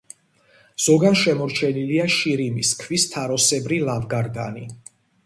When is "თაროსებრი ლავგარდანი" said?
3.13-4.65